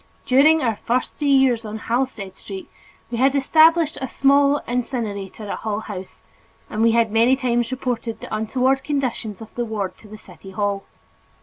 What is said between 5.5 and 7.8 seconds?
Hull House and we had many times